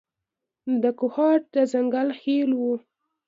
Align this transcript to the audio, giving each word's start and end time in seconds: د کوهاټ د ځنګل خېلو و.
د 0.81 0.83
کوهاټ 0.99 1.41
د 1.53 1.55
ځنګل 1.71 2.09
خېلو 2.19 2.57
و. 2.63 2.67